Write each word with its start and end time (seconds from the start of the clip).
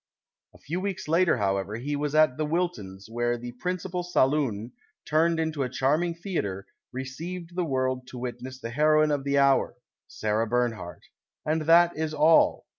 A 0.55 0.57
few 0.57 0.79
weeks 0.81 1.07
later, 1.07 1.37
however, 1.37 1.75
he 1.75 1.95
was 1.95 2.15
at 2.15 2.35
the 2.37 2.43
Wiltons', 2.43 3.07
where" 3.07 3.37
the 3.37 3.51
principal 3.51 4.01
saloon, 4.01 4.71
turned 5.05 5.39
into 5.39 5.61
a 5.61 5.69
charming 5.69 6.15
theatre, 6.15 6.65
received 6.91 7.55
the 7.55 7.65
world 7.65 8.07
to 8.07 8.17
witness 8.17 8.59
the 8.59 8.71
heroine 8.71 9.11
of 9.11 9.23
the 9.23 9.37
hour, 9.37 9.75
Sarah 10.07 10.47
Bernhardt." 10.47 11.03
And 11.45 11.61
that 11.67 11.95
is 11.95 12.15
all. 12.15 12.65